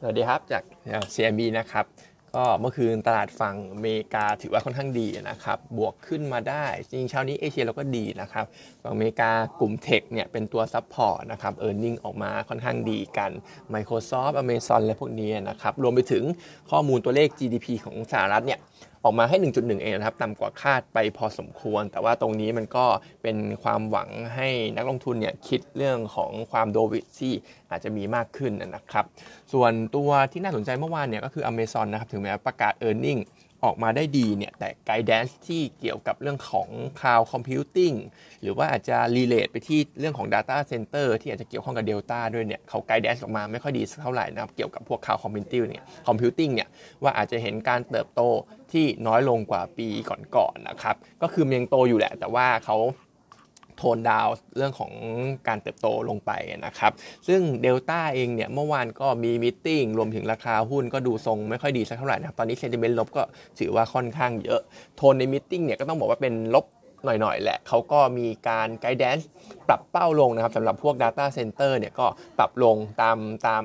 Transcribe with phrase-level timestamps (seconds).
[0.00, 0.62] สวัสดีครับจาก
[1.14, 1.84] CMB นะครับ
[2.36, 8.44] ก็เมื่อคืนตลาดฝั่งอเมริกาถือว่าค่อนข้างดีนะครับ บวกขึ้นมาได้ จริงเช้านี้เอเชียเราก็ดีนะครับ
[8.82, 9.30] ฝั่งอเมริกา
[9.60, 13.30] กลุ่ม tech เนี่ยเป็นตัว support นะครับ earning ออกมาค่อนข้างดีกัน
[13.74, 16.24] Microsoft Amazon และพวกนี้นะครับ รวมไปถึง
[16.70, 18.60] ข้อมูลตัวเลข GDP ของสหรัฐเนี่ย
[19.04, 22.86] ออกมาให้ 1.1 เองนะครับ ต่ำกว่าคาดไปพอสมควร แต่ว่าตรงนี้มันก็
[23.22, 27.32] เป็นความหวังให้นักลงทุนเนี่ยคิดเรื่องของความโดวิดที่
[27.70, 29.04] อาจจะมีมากขึ้นนะครับ
[29.52, 33.20] ส่วนตัวที่น่าสนใจเมื่อวานเนี่ยก็คือ Amazon นะครับถึงแม้ประกาศ e a r n i n g
[33.64, 36.68] ออกมาได้ดีเนี่ยแต่ guidance ที่เกี่ยวกับเรื่องของ
[36.98, 37.96] Cloud Computing
[38.42, 46.68] หรือว่าอาจจะ relate ไปที่เรื่องของ Data Center ที่อาจจะเกี่ยวข้องกับ Delta ด้วยเนี่ยเขา guidance ออกมาไม่ค่อยดีเท่าไหร่นะครับเกี่ยวกับพวก Cloud Computing เนี่ย Computing เนี่ย
[47.02, 48.20] ว่าอาจจะเห็นการเติบโต
[48.72, 52.76] ที่น้อยลงกว่าปีก่อนๆนะครับ ก็คือยังโตอยู่แหละ แต่ว่าเขา
[53.76, 54.92] tone down เรื่องของ
[55.48, 56.32] การเติบโตลงไป
[56.66, 56.92] นะครับ
[57.28, 59.68] ซึ่งเดลต้าเองเนี่ยเมื่อวานก็มี meeting
[59.98, 63.22] รวมถึงราคาหุ้นก็ดูทรงไม่ค่อยดีสักเท่าไหร่นะครับ ตอนนี้ sentiment ลบก็
[63.58, 64.60] ถือว่าค่อนข้างเยอะ
[64.96, 66.66] โทนใน meeting เนี่ยก็ต้องบอกว่าเป็นลบ
[67.04, 69.28] หน่อยๆแหละเขาก็มีการ guidance
[69.68, 72.06] ปรับเป้าลงนะครับสำหรับพวก Data Center เนี่ยก็
[72.38, 73.64] ปรับลงตามตาม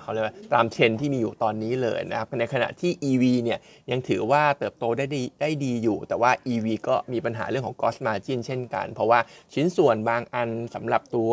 [0.00, 3.58] เขาเรียกว่าตามเทรนด์ที่มีอยู่ตอนนี้เลยนะครับในขณะที่ EV เนี่ย
[3.90, 9.18] ยังถือว่าเติบโตได้ดีได้ดีอยู่ แต่ว่า EV ก็มีปัญหาเรื่องของ cost margin เช่นกัน เพราะว่า
[9.54, 11.32] ชิ้นส่วนบางอันสำหรับตัว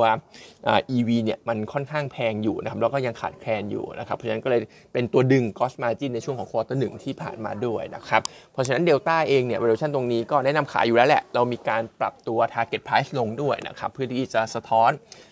[0.95, 4.61] EV เนี่ยมันค่อนข้างแพงอยู่นะครับแล้วก็ยังขาดแคลนอยู่นะครับเพราะฉะนั้นก็เลย
[4.93, 8.21] เป็นตัวดึง cost margin ในช่วงของควอเตอร์หนึ่งที่ผ่านมาด้วยนะครับ
[8.53, 14.91] เพราะฉะนั้นเดลต้าเองเนี่ย valuation ตรงนี้ก็แนะนำขายอยู่แล้วแหละเรามีการปรับตัว target price ลงด้วยนะครับเพื่อที่จะสะท้อน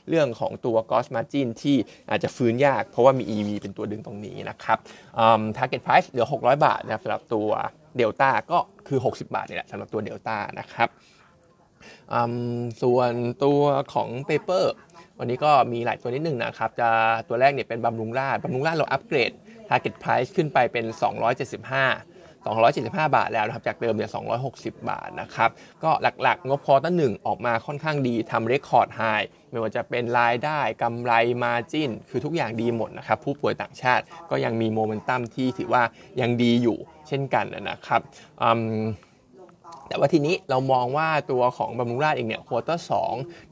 [0.10, 1.78] เรื่องของตัว cost margin ที่
[2.10, 4.78] อาจจะฟื้ื้นยาก เพราะว่ามี EV เป็นตัวดึงตรงนี้นะครับ
[5.58, 7.50] target price เหลือ 600 บาทนะครับสำหรับตัว
[7.98, 10.90] เดลต้าก็คือ 60 บาทนี่แหละสำหรับตัวเดลต้านะครับ
[12.82, 13.12] ส่วน
[13.44, 13.62] ตัว
[13.94, 14.74] ของ paper
[15.20, 16.90] วันนี้ก็มีหลายตัวนิดนึงนะครับ จะ
[17.28, 19.32] ตัวแรกเนี่ยเป็นบำรุงราษฎร์บำรุงราษฎร์เรา upgrade
[19.70, 20.96] target price ขึ้นไปเป็น 275
[22.46, 24.10] 275 บาทแล้วนะครับ จากเดิมเนี่ย
[24.44, 25.50] 260 บาทนะครับ
[25.84, 25.92] ก็
[26.22, 29.02] หลักๆ งบ quarter หนึ่งออกมาค่อนข้างดีทำ record high
[29.58, 31.14] ไม่ว่าจะเป็นรายได้กำไร
[31.44, 35.84] margin คือทุกอย่างดีหมดนะครับ ผู้ป่วยต่างชาติก็ยังมีโมเมนตัมที่ถือว่า
[36.22, 38.02] ยังดีอยู่เช่นกันนะครับ
[39.88, 42.92] แต่ว่าทีนี้เรามองว่าตัวของบำรุงราษฎร์เองเนี่ย quarter สอง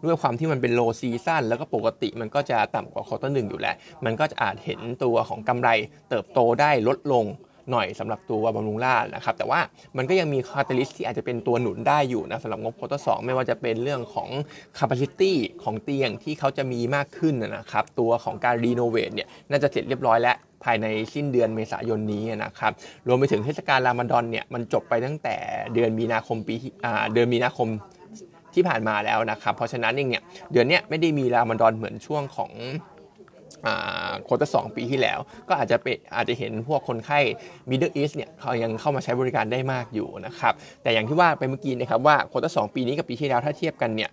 [0.03, 5.69] ด้วยความที่มันเป็น low season แล้วก็ปกติมันก็จะต่ำกว่าควอเตอร์หอยู่แล้ว มันก็จะอาจเห็นตัวของกำไร
[6.09, 7.25] เติบโตได้ลดลง
[7.71, 9.59] หน่อยสำหรับตัวบำรุงราษฎร์นะครับ แต่ว่า
[9.97, 14.29] มันก็ยังมี catalyst ที่อาจจะเป็นตัวหนุนได้อยู่นะสำหรับงบ quarter สองไม่ว่าจะเป็นเรื่องของ
[14.77, 15.33] capacity
[15.63, 22.71] ของเตียงที่เขาจะมีมากขึ้นนะครับ ตัวของการรีโนเวทเนี่ยน่าจะเสร็จเรียบร้อยแล้วภายในสิ้นเดือนเมษายนนี้นะครับ
[23.07, 25.35] รวมไปถึงเทศกาลรามฎอนเนี่ยมันจบไปตั้งแต่
[25.73, 26.55] เดือนมีนาคมปี
[27.13, 27.67] เดือนมีนาคม
[28.53, 32.51] ที่ผ่านมาแล้วนะครับ เพราะฉะนั้นเองเนี่ยเดือนนี้ไม่ได้มีรามฎอนเหมือนช่วงของ
[34.23, 37.19] โคตาสองปีที่แล้ว ก็อาจจะเป็นอาจจะเห็นพวกคนไข้
[37.69, 44.09] Middle East เนี่ยเขายังเข้ามาใช้บริการได้มากอยู่นะครับแต่อย่างที่ว่าไปเมื่อกี้นะครับว่า quarter สองปีนี้กับปีที่แล้วถ้าเทียบกันเนี่ย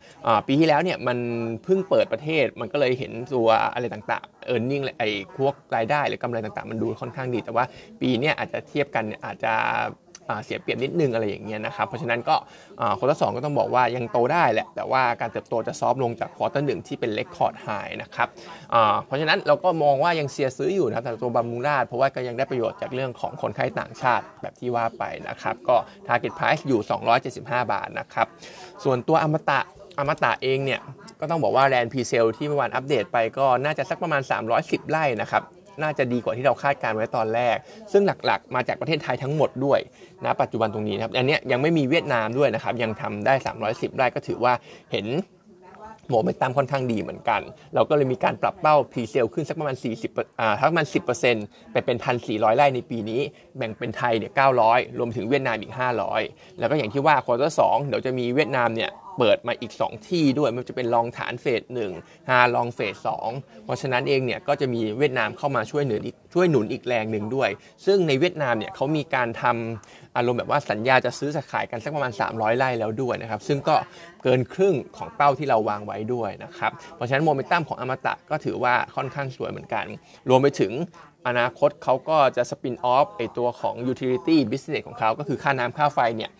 [0.46, 1.18] ปีที่แล้วเนี่ยมัน
[1.64, 7.64] เพิ่งเปิดประเทศมันก็เลยเห็นตัวอะไรต่างๆ e a r n i n g ไอ้พวกรายได้หรือกำไรต่างๆ มันดูค่อนข้างดี แต่ว่า
[8.00, 9.54] ปีนี้อาจจะเทียบกันอาจจะ
[10.44, 12.36] เสียเปรียบนิดนึงอะไรอย่างเงี้ยนะครับ เพราะฉะนั้นก็
[12.98, 17.68] quarter สองก็ต้องบอกว่ายังโตได้แหละ แต่ว่าการเติบโตจะ soft ลงจาก quarter หนึ่งที่เป็น record high
[18.02, 18.28] นะครับ
[19.06, 26.80] เพราะฉะนั้นเราก็มองว่ายังเชียร์ซื้ออยู่นะครับแต่ตัวบำรุงราษฎร์เพราะว่าก็ยังได้ประโยชน์จากเรื่องของคนไข้ต่างชาติแบบที่ว่าไปนะครับ ก็ target price อยู่
[27.30, 28.26] 275 บาทนะครับ
[28.84, 29.60] ส่วนตัวอมตะ
[29.98, 30.80] อมตะเองเนี่ย
[31.20, 34.22] ก็ต้องบอกว่า land presale ที่เมื่อวานอัปเดตไปก็น่าจะสักประมาณ
[34.56, 35.42] 310 ไร่นะครับ
[35.82, 37.56] น่าจะดีกว่าที่เราคาดการณ์ไว้ตอนแรก
[37.92, 39.80] ซึ่งหลักๆ มาจากประเทศไทยทั้งหมดด้วย
[40.24, 43.34] นะปัจจุบันตรงนี้นะครับ อันนี้ยังไม่มีเวียดนามด้วยนะครับ ยังทำได้
[43.66, 44.52] 310ได้ก็ถือว่า
[44.92, 45.06] เห็น
[46.10, 47.40] โมเมนตัมค่อนข้างดีเหมือนกัน
[47.74, 50.86] เราก็เลยมีการปรับเป้า presale ขึ้นสักประมาณ 40อ่าสักประมาณ
[51.30, 53.20] 10%ไปเป็น 1,400 ไร่ในปีนี้
[53.56, 54.32] แบ่งเป็นไทยเนี่ย
[54.64, 55.72] 900 รวมถึงเวียดนามอีก
[56.14, 61.92] 500 แล้วก็อย่างที่ว่า quarter สองเดี๋ยวจะมีเวียดนามเนี่ยเปิดมาอีก 2 ที่ด้วยมันจะเป็น Long Thanh เฟสหนึ่ง
[62.28, 63.28] Ha Long เฟสสอง
[63.64, 67.50] เพราะฉะนั้นเองเนี่ยก็จะมีเวียดนามเข้ามาช่วยหนุนอีกช่วยหนุนอีกแรงหนึ่งด้วย
[67.86, 73.76] ซึ่งในเวียดนามเนี่ยเขามีการทำอารมณ์แบบว่าสัญญาจะซื้อขายกันสักประมาณ 300ไร่แล้วด้วยนะครับ ซึ่งก็
[74.22, 79.84] เกินครึ่งของเป้าที่เราวางไว้ด้วยนะครับ เพราะฉะนั้นโมเมนตัมของอมตะก็ถือว่าค่อนข้างสวยเหมือนกัน
[80.28, 80.72] รวมไปถึง
[81.26, 86.30] อนาคตเขาก็จะสปินออฟไอตัวของ utility business ของเขาก็คือค่าน้ำค่าไฟเนี่ย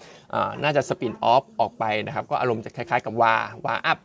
[0.62, 3.34] น่าจะสปินออฟออกไปนะครับ ก็อารมณ์จะคล้ายๆกับวา
[3.66, 3.98] วาอัพ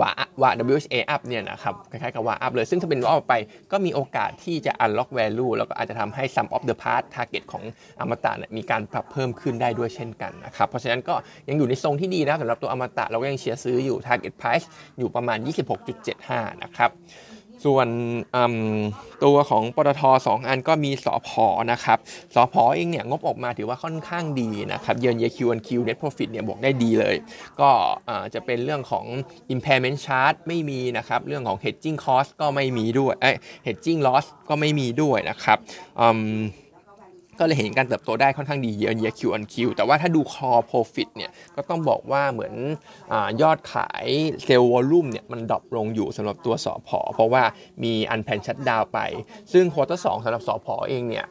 [0.00, 0.10] วา
[0.40, 3.34] ว่า WHA up เนี่ยนะครับคล้ายๆกับวาอัพเลย ซึ่งถ้าเป็นออฟไป
[3.72, 7.62] ก็มีโอกาสที่จะ unlock value แล้วก็อาจจะทำให้ sum of the part target ของ
[8.00, 11.14] อมตะมีการปรับเพิ่มขึ้นได้ด้วยเช่นกันนะครับ เพราะฉะนั้นก็
[11.48, 14.66] ยังอยู่ในทรงที่ดีนะสำหรับตัวอมตะเราก็ยังเชียร์ซื้ออยู่ target price
[14.98, 15.38] อยู่ประมาณ
[16.00, 16.90] 26.75 นะครับ
[17.64, 17.88] ส่วน
[19.24, 21.98] ตัวของปตทสองอันก็มีสอพอนะครับ
[22.34, 27.16] สอพอเองเนี่ยงบออกมาถือว่าค่อนข้างดีนะครับ year on year Q on Q net profit เนี่ยออกได้ดีเลย
[27.60, 27.70] ก็
[28.34, 29.06] จะเป็นเรื่องของ
[29.54, 33.32] impairment charge ไม่มีนะครับเรื่องของ hedging cost ก็ไม่มีด้วยเอ้
[33.66, 35.58] hedging loss ก็ไม่มีด้วยนะครับ
[37.38, 42.54] ก็เลยเห็นการเติบโตได้ค่อนข้างดี year on year Q on Q แต่ว่าถ้าดู core profit เนี่ยก็ต้องบอกว่าเหมือน
[43.12, 43.12] อ
[43.42, 44.06] ยอดขาย
[44.44, 47.42] sale volume เนี่ยมัน drop ลงอยู่สำหรับตัวสอพอเพราะว่า
[47.84, 48.98] มี unplanned shutdown ไป
[49.52, 51.26] ซึ่ง quarter สองสำหรับสผ.เองเนี่ย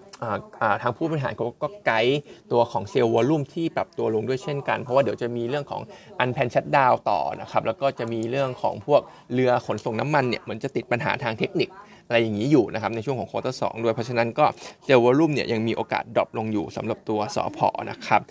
[0.81, 2.19] ทางผู้บริหารเขาก็ไกด์
[2.51, 5.81] ตัวของ sale volume ที่ปรับตัวลงด้วยเช่นกัน เพราะว่าเดี๋ยวจะมีเรื่องของ
[6.19, 9.01] unplanned shutdown ต่อนะครับแล้วก็จะมีเรื่องของพวก
[9.33, 11.69] เรือขนส่งน้ำมันเนี่ยเหมือนจะติดปัญหาทางเทคนิค
[12.07, 14.45] อะไรอย่างนี้อยู่นะครับในช่วงของ quarter สองด้วยเพราะฉะนั้นก็
[14.86, 18.21] sale volume เนี่ยยังมีโอกาส drop ลงอยู่สำหรับตัวสอพอนะครับ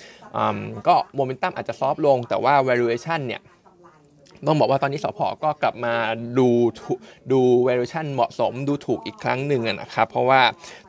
[0.86, 3.40] ก็โมเมนตัมอาจจะ soft ลงแต่ว่า valuation เนี่ย
[4.46, 5.94] ต้องบอกว่าตอนนี้สผ.ก็กลับมา
[6.38, 6.48] ดู
[7.32, 10.40] ดู valuation เหมาะสมดูถูกอีกครั้งหนึ่งนะครับ เพราะว่า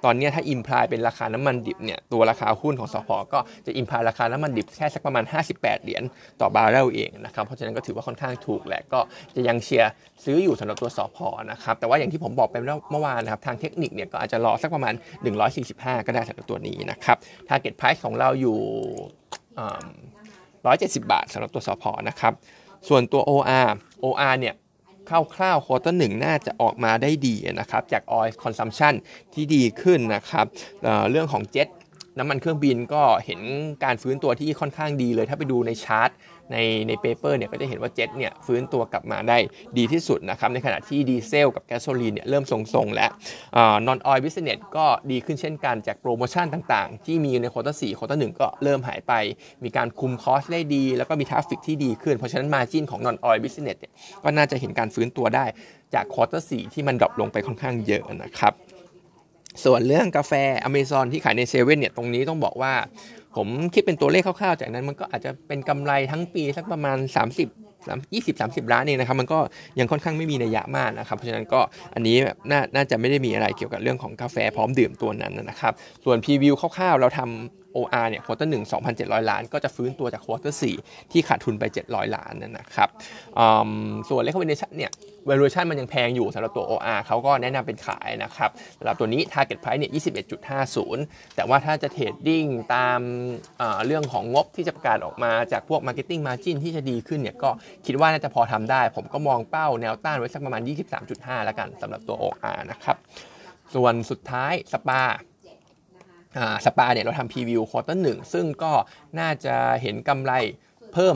[0.04, 6.04] ตอนนี้ถ้า imply เป็นราคาน้ำมันดิบเนี่ยตัวราคาหุ้นของสผ.ก็จะ imply ราคาน้ำมันดิบแค่สักประมาณ 58 เหรียญ
[6.42, 9.00] ต่อบาร์เรลเองนะครับ เพราะฉะนั้นก็ถือว่าค่อนข้างถูกแหละก็
[9.36, 9.92] จะยังเชียร์
[10.26, 11.18] ซื้ออยู่สำหรับตัวสผ.
[11.52, 12.56] นะครับ แต่ว่าอย่างที่ผมบอกไป
[12.92, 14.94] เมื่อวานนะครับทางเทคนิคเนี่ยก็อาจจะรอสักประมาณ
[15.50, 17.18] 145 ก็ได้สำหรับตัวนี้นะครับ
[17.50, 18.60] target price ของเราอยู่
[19.78, 22.34] 170 บาทสำหรับตัวสผ.นะครับ
[22.88, 23.70] ส่วนตัว OR
[24.04, 24.56] OR เนี่ย
[25.36, 28.94] คร่าวๆ quarter หนึ่งน่าจะออกมาได้ดีนะครับ จาก oil consumption
[29.34, 30.46] ที่ดีขึ้นนะครับ
[30.84, 31.68] เรื่องของเจ็ต
[32.18, 33.42] น้ำมันเครื่องบินก็เห็น
[33.84, 36.10] การฟื้นตัวที่ค่อนข้างดีเลย ถ้าไปดูในชาร์ต
[36.52, 39.38] ในใน paper เนี่ยก็จะเห็นว่าเจ็ตเนี่ยฟื้นตัวกลับมาได้
[39.78, 43.12] ดีที่สุดนะครับในขณะที่ดีเซลกับแก๊สโซลีนเนี่ยเริ่มทรงๆแล้ว
[43.88, 49.14] non-oil business ก็ดีขึ้นเช่นกันจากโปรโมชั่นต่างๆ ที่มีใน quarter สี่ quarter หนึ่งก็เริ่มหายไป
[49.64, 53.94] มีการคุม cost ได้ดี แล้วก็มี traffic ที่ดีขึ้น เพราะฉะนั้น margin ของ non-oil business เนี่ย
[54.24, 55.46] ก็น่าจะเห็นการฟื้นตัวได้
[55.94, 58.54] จาก quarter สี่ที่มัน drop ลงไปค่อนข้างเยอะนะครับ
[59.66, 60.34] ส่วนเรื่องกาแฟ
[60.64, 62.74] อเมซอนที่ขายในเซเว่นเนี่ยตรงนี้ต้องบอกว่า
[63.36, 67.48] ผมคิดเป็นตัวเลขคร่าวๆ จากนั้นมันก็อาจจะเป็นกำไรทั้งปีสักประมาณ 30
[68.12, 69.40] 20 30 ล้านเองนะครับมันก็
[69.80, 71.60] ยังค่อนข้างไม่มีนัยยะมากนะครับเพราะฉะนั้นก็
[71.96, 72.16] อันนี้
[72.52, 75.74] น่าจะไม่ได้มีอะไรเกี่ยวกับเรื่องของกาแฟพร้อมดื่มตัวนั้นนะครับ
[76.06, 78.64] ส่วน preview คร่าวๆเราทำ OR เนี่ย quarter หนึ่ง
[78.98, 80.76] 2,700 ล้าน ก็จะฟื้นตัวจาก quarter สี่
[81.12, 82.90] ที่ขาดทุนไป 700 ล้านนั่นนะครับ
[84.10, 84.92] ส่วน recommendation เนี่ย
[85.30, 88.50] valuation มันยังแพงอยู่สำหรับตัว OR เขาก็แนะนำเป็นขายนะครับ
[88.80, 89.92] สำหรับตัวนี้ target price เนี่ย
[90.58, 93.00] 21.50 แต่ว่าถ้าจะ trading ตาม
[93.86, 97.50] เรื่องของงบที่จะประกาศออกมาจากพวก marketing margin ที่จะดีขึ้นเนี่ยก็
[97.86, 100.62] คิดว่าน่าจะพอทำได้ ผมก็มองเป้าแนวต้านไว้สักประมาณ
[101.04, 102.98] 23.5 แล้วกันสำหรับตัว OR นะครับ
[103.76, 105.02] ส่วนสุดท้ายสปา
[106.66, 108.74] สปาเนี่ยเราทำ preview quarter หนึ่งซึ่งก็
[109.20, 110.34] น่าจะเห็นกำไร
[110.94, 111.16] เพิ่ม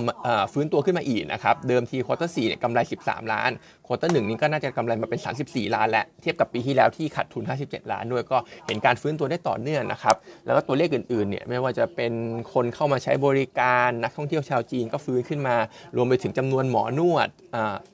[0.54, 3.52] ฟื้นตัวขึ้นมาอีกนะครับ เดิมที quarter สี่เนี่ยกำไร 13 ล้าน
[3.92, 10.16] quarter หนึ่งนี้ก็น่าจะกำไรมาเป็น 34 ล้านและเทียบกับปีที่แล้วที่ขาดทุน 57 ล้านด้วยก็เห็นการฟื้นตัวได้ต่อเนื่องนะครับ
[10.46, 12.14] แล้วก็ตัวเลขอื่นๆเนี่ยไม่ว่าจะเป็น
[12.54, 15.56] คนเข้ามาใช้บริการนักท่องเที่ยวชาวจีนก็ฟื้นขึ้นมา
[15.96, 17.30] รวมไปถึงจำนวนหมอนวด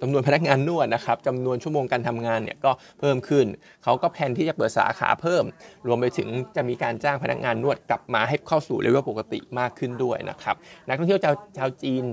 [0.02, 3.46] จำนวนพนักงานนวดนะครับจำนวนชั่วโมงการทำงานเนี่ยก็เพิ่มขึ้น
[3.84, 5.44] เขาก็แผนที่จะเปิดสาขาเพิ่ม
[5.88, 10.56] รวมไปถึงจะมีการจ้างพนักงานนวดกลับมาให้เข้าสู่เลเวลปกติมากขึ้นด้วยนะครับ
[10.88, 11.20] นักท่องเที่ยว
[11.58, 12.04] ชาวจีน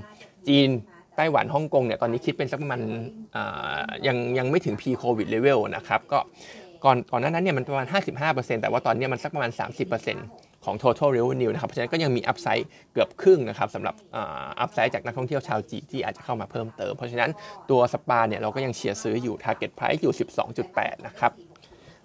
[0.48, 0.70] จีน
[1.16, 2.80] ไต้หวันฮ่องกงเนี่ยตอนนี้คิดเป็นสักประมาณ
[4.06, 6.18] ยังยังไม่ถึง pre covid level นะครับก็
[6.84, 7.86] ก่อนก่อนหน้านั้นเนี่ยมันประมาณ
[8.24, 9.50] 55%แต่ว่าตอนนี้มันสักประมาณ
[10.08, 13.94] 30%ของ total revenue นะครับเพราะฉะนั้นก็ยังมี upside เกือบครึ่งนะครับสำหรับ
[14.64, 17.30] upside จากนักท่องเที่ยวชาวจีนที่อาจจะเข้ามาเพิ่มเติม เพราะฉะนั้น
[17.70, 20.14] ตัวสปาเนี่ยเราก็ยังเชียร์ซื้ออยู่ target price อยู่
[20.58, 21.32] 12.8 นะครับ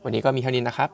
[0.03, 0.89] วันนี้ก็มีเท่านี้นะครับ